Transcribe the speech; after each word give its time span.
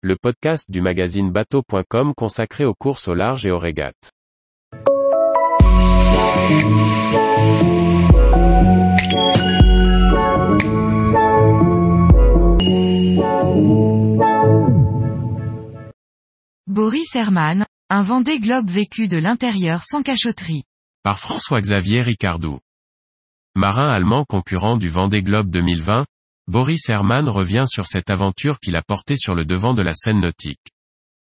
le 0.00 0.14
podcast 0.14 0.70
du 0.70 0.80
magazine 0.80 1.32
bateau.com 1.32 2.14
consacré 2.14 2.64
aux 2.64 2.74
courses 2.74 3.08
au 3.08 3.14
large 3.14 3.44
et 3.44 3.50
aux 3.50 3.58
régates. 3.58 4.12
Boris 16.68 17.16
Herman, 17.16 17.66
un 17.90 18.02
Vendée 18.02 18.38
Globe 18.38 18.70
vécu 18.70 19.08
de 19.08 19.18
l'intérieur 19.18 19.82
sans 19.82 20.02
cachotterie. 20.02 20.62
Par 21.02 21.18
François-Xavier 21.18 22.02
Ricardou. 22.02 22.60
Marin 23.56 23.88
allemand 23.88 24.24
concurrent 24.24 24.76
du 24.76 24.88
Vendée 24.88 25.22
Globe 25.22 25.50
2020, 25.50 26.06
Boris 26.48 26.88
Herman 26.88 27.28
revient 27.28 27.64
sur 27.66 27.86
cette 27.86 28.08
aventure 28.08 28.58
qu'il 28.58 28.74
a 28.74 28.82
portée 28.82 29.16
sur 29.16 29.34
le 29.34 29.44
devant 29.44 29.74
de 29.74 29.82
la 29.82 29.92
scène 29.92 30.20
nautique. 30.20 30.72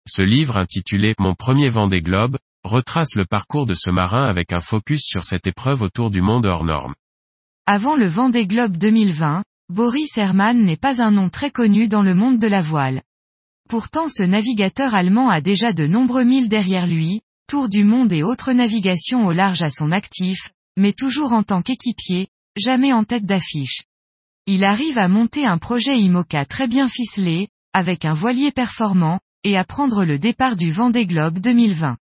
Ce 0.08 0.22
livre 0.22 0.56
intitulé 0.56 1.14
Mon 1.20 1.36
premier 1.36 1.68
Vendée 1.68 2.02
Globe, 2.02 2.38
retrace 2.64 3.16
le 3.16 3.26
parcours 3.26 3.66
de 3.66 3.74
ce 3.74 3.90
marin 3.90 4.24
avec 4.24 4.54
un 4.54 4.62
focus 4.62 5.02
sur 5.04 5.26
cette 5.26 5.46
épreuve 5.46 5.82
autour 5.82 6.10
du 6.10 6.22
monde 6.22 6.46
hors 6.46 6.64
norme. 6.64 6.96
Avant 7.66 7.98
le 7.98 8.08
Vendée 8.08 8.48
Globe 8.48 8.78
2020, 8.78 9.44
Boris 9.68 10.18
Herman 10.18 10.64
n'est 10.64 10.78
pas 10.78 11.04
un 11.04 11.12
nom 11.12 11.28
très 11.28 11.52
connu 11.52 11.90
dans 11.90 12.02
le 12.02 12.14
monde 12.16 12.40
de 12.40 12.48
la 12.48 12.62
voile. 12.62 13.02
Pourtant 13.68 14.08
ce 14.08 14.24
navigateur 14.24 14.96
allemand 14.96 15.28
a 15.28 15.42
déjà 15.42 15.74
de 15.74 15.86
nombreux 15.86 16.24
milles 16.24 16.48
derrière 16.48 16.88
lui, 16.88 17.20
tour 17.50 17.68
du 17.68 17.84
monde 17.84 18.14
et 18.14 18.24
autres 18.24 18.54
navigations 18.54 19.26
au 19.26 19.34
large 19.34 19.64
à 19.64 19.70
son 19.70 19.92
actif, 19.92 20.52
mais 20.78 20.94
toujours 20.94 21.34
en 21.34 21.44
tant 21.44 21.62
qu'équipier, 21.62 22.30
jamais 22.56 22.94
en 22.94 23.04
tête 23.04 23.26
d'affiche. 23.26 23.84
Il 24.52 24.66
arrive 24.66 24.98
à 24.98 25.08
monter 25.08 25.46
un 25.46 25.60
projet 25.60 26.00
IMOCA 26.00 26.44
très 26.44 26.68
bien 26.68 26.90
ficelé, 26.90 27.50
avec 27.72 28.04
un 28.04 28.14
voilier 28.14 28.52
performant, 28.52 29.20
et 29.44 29.56
à 29.56 29.64
prendre 29.64 30.04
le 30.04 30.18
départ 30.18 30.56
du 30.56 30.72
Vendée 30.72 31.06
Globe 31.06 31.38
2020. 31.38 31.98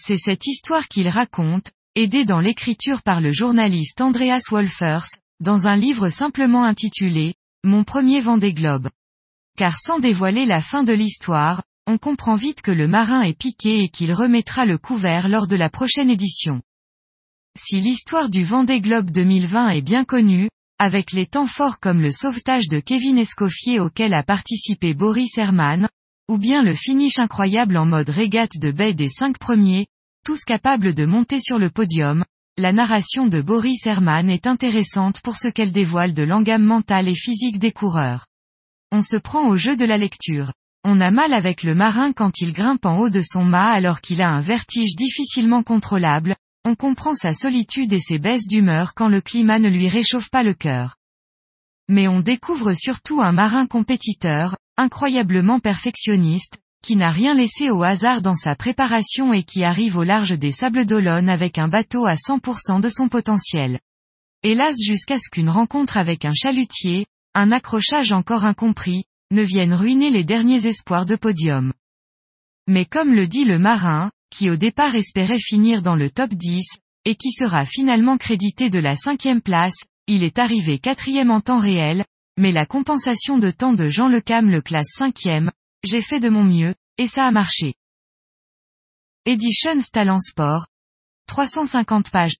C'est 0.00 0.16
cette 0.16 0.46
histoire 0.46 0.88
qu'il 0.88 1.10
raconte, 1.10 1.72
aidé 1.94 2.24
dans 2.24 2.40
l'écriture 2.40 3.02
par 3.02 3.20
le 3.20 3.32
journaliste 3.32 4.00
Andreas 4.00 4.44
Wolfers, 4.50 5.04
dans 5.40 5.66
un 5.66 5.76
livre 5.76 6.08
simplement 6.08 6.64
intitulé 6.64 7.34
Mon 7.64 7.84
premier 7.84 8.22
Vendée 8.22 8.54
Globe. 8.54 8.88
Car 9.58 9.78
sans 9.78 9.98
dévoiler 9.98 10.46
la 10.46 10.62
fin 10.62 10.84
de 10.84 10.94
l'histoire, 10.94 11.62
on 11.86 11.98
comprend 11.98 12.34
vite 12.34 12.62
que 12.62 12.72
le 12.72 12.88
marin 12.88 13.20
est 13.20 13.38
piqué 13.38 13.80
et 13.80 13.90
qu'il 13.90 14.14
remettra 14.14 14.64
le 14.64 14.78
couvert 14.78 15.28
lors 15.28 15.48
de 15.48 15.56
la 15.56 15.68
prochaine 15.68 16.08
édition. 16.08 16.62
Si 17.58 17.78
l'histoire 17.78 18.30
du 18.30 18.42
Vendée 18.42 18.80
Globe 18.80 19.10
2020 19.10 19.68
est 19.68 19.82
bien 19.82 20.06
connue, 20.06 20.48
avec 20.78 21.12
les 21.12 21.26
temps 21.26 21.46
forts 21.46 21.80
comme 21.80 22.00
le 22.00 22.10
sauvetage 22.10 22.68
de 22.68 22.80
Kevin 22.80 23.18
Escoffier 23.18 23.80
auquel 23.80 24.12
a 24.12 24.22
participé 24.22 24.94
Boris 24.94 25.38
Herman, 25.38 25.88
ou 26.28 26.38
bien 26.38 26.62
le 26.62 26.74
finish 26.74 27.18
incroyable 27.18 27.76
en 27.76 27.86
mode 27.86 28.10
régate 28.10 28.58
de 28.60 28.70
baie 28.70 28.94
des 28.94 29.08
cinq 29.08 29.38
premiers, 29.38 29.86
tous 30.24 30.44
capables 30.44 30.94
de 30.94 31.04
monter 31.04 31.38
sur 31.40 31.58
le 31.58 31.70
podium, 31.70 32.24
la 32.56 32.72
narration 32.72 33.26
de 33.26 33.40
Boris 33.40 33.84
Herman 33.84 34.30
est 34.30 34.46
intéressante 34.46 35.20
pour 35.20 35.36
ce 35.36 35.48
qu'elle 35.48 35.72
dévoile 35.72 36.14
de 36.14 36.22
l'engame 36.22 36.64
mental 36.64 37.08
et 37.08 37.14
physique 37.14 37.58
des 37.58 37.72
coureurs. 37.72 38.26
On 38.92 39.02
se 39.02 39.16
prend 39.16 39.48
au 39.48 39.56
jeu 39.56 39.76
de 39.76 39.84
la 39.84 39.98
lecture. 39.98 40.52
On 40.84 41.00
a 41.00 41.10
mal 41.10 41.32
avec 41.32 41.62
le 41.62 41.74
marin 41.74 42.12
quand 42.12 42.40
il 42.40 42.52
grimpe 42.52 42.86
en 42.86 42.98
haut 42.98 43.10
de 43.10 43.22
son 43.22 43.44
mât 43.44 43.72
alors 43.72 44.00
qu'il 44.00 44.22
a 44.22 44.30
un 44.30 44.40
vertige 44.40 44.94
difficilement 44.96 45.62
contrôlable, 45.62 46.36
on 46.64 46.74
comprend 46.74 47.14
sa 47.14 47.34
solitude 47.34 47.92
et 47.92 48.00
ses 48.00 48.18
baisses 48.18 48.46
d'humeur 48.46 48.94
quand 48.94 49.08
le 49.08 49.20
climat 49.20 49.58
ne 49.58 49.68
lui 49.68 49.88
réchauffe 49.88 50.30
pas 50.30 50.42
le 50.42 50.54
cœur. 50.54 50.96
Mais 51.88 52.08
on 52.08 52.20
découvre 52.20 52.72
surtout 52.72 53.20
un 53.20 53.32
marin 53.32 53.66
compétiteur, 53.66 54.56
incroyablement 54.76 55.60
perfectionniste, 55.60 56.58
qui 56.82 56.96
n'a 56.96 57.10
rien 57.10 57.34
laissé 57.34 57.70
au 57.70 57.82
hasard 57.82 58.22
dans 58.22 58.36
sa 58.36 58.56
préparation 58.56 59.32
et 59.32 59.42
qui 59.42 59.64
arrive 59.64 59.96
au 59.96 60.02
large 60.02 60.38
des 60.38 60.52
Sables 60.52 60.86
d'Olonne 60.86 61.28
avec 61.28 61.58
un 61.58 61.68
bateau 61.68 62.06
à 62.06 62.14
100% 62.14 62.80
de 62.80 62.88
son 62.88 63.08
potentiel. 63.08 63.80
Hélas 64.42 64.76
jusqu'à 64.82 65.18
ce 65.18 65.30
qu'une 65.30 65.48
rencontre 65.48 65.96
avec 65.96 66.24
un 66.24 66.34
chalutier, 66.34 67.06
un 67.34 67.52
accrochage 67.52 68.12
encore 68.12 68.44
incompris, 68.44 69.04
ne 69.30 69.42
vienne 69.42 69.72
ruiner 69.72 70.10
les 70.10 70.24
derniers 70.24 70.66
espoirs 70.66 71.06
de 71.06 71.16
podium. 71.16 71.72
Mais 72.68 72.84
comme 72.84 73.14
le 73.14 73.26
dit 73.26 73.44
le 73.44 73.58
marin, 73.58 74.10
qui 74.34 74.50
au 74.50 74.56
départ 74.56 74.96
espérait 74.96 75.38
finir 75.38 75.80
dans 75.80 75.94
le 75.94 76.10
top 76.10 76.30
10, 76.30 76.66
et 77.04 77.14
qui 77.14 77.30
sera 77.30 77.64
finalement 77.64 78.16
crédité 78.16 78.68
de 78.68 78.80
la 78.80 78.96
cinquième 78.96 79.40
place, 79.40 79.76
il 80.08 80.24
est 80.24 80.40
arrivé 80.40 80.80
quatrième 80.80 81.30
en 81.30 81.40
temps 81.40 81.60
réel, 81.60 82.04
mais 82.36 82.50
la 82.50 82.66
compensation 82.66 83.38
de 83.38 83.52
temps 83.52 83.74
de 83.74 83.88
Jean 83.88 84.08
Lecam 84.08 84.50
le 84.50 84.60
classe 84.60 84.92
cinquième, 84.98 85.52
j'ai 85.84 86.02
fait 86.02 86.18
de 86.18 86.30
mon 86.30 86.42
mieux, 86.42 86.74
et 86.98 87.06
ça 87.06 87.26
a 87.26 87.30
marché. 87.30 87.74
Editions 89.24 89.80
Talent 89.92 90.20
Sport. 90.20 90.66
350 91.28 92.10
pages. 92.10 92.36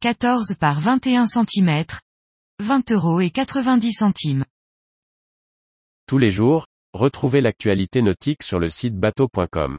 14 0.00 0.56
par 0.60 0.78
21 0.80 1.26
cm. 1.26 1.84
20 2.60 2.92
euros 2.92 3.20
et 3.20 3.30
90 3.30 3.92
centimes. 3.92 4.44
Tous 6.06 6.18
les 6.18 6.32
jours, 6.32 6.66
retrouvez 6.92 7.40
l'actualité 7.40 8.02
nautique 8.02 8.42
sur 8.42 8.58
le 8.58 8.68
site 8.68 8.96
bateau.com. 8.96 9.78